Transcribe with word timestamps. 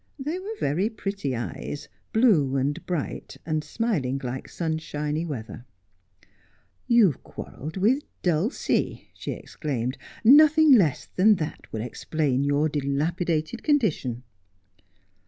They 0.17 0.39
were 0.39 0.55
very 0.59 0.89
pretty 0.89 1.35
eyes— 1.35 1.87
blue 2.11 2.55
and 2.55 2.83
bright, 2.87 3.37
and 3.45 3.63
smiling 3.63 4.19
like 4.23 4.49
sunshiny 4.49 5.25
weather.' 5.27 5.63
You 6.87 7.11
have 7.11 7.21
quarrelled 7.23 7.77
with 7.77 8.01
Dulcie!' 8.23 9.09
she 9.13 9.33
exclaimed.' 9.33 9.99
Nothing 10.23 10.71
less 10.71 11.05
than 11.05 11.35
that 11.35 11.71
would 11.71 11.83
explain 11.83 12.43
your 12.43 12.67
dilapidated 12.67 13.61
condition.' 13.61 14.23